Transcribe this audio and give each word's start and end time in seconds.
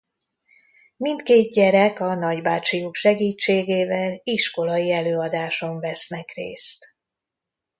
Mindkét 0.97 1.51
gyerek 1.53 1.99
a 1.99 2.15
nagybácsijuk 2.15 2.95
segítségével 2.95 4.19
iskolai 4.23 4.91
előadáson 4.91 5.79
vesznek 5.79 6.31
részt. 6.33 6.85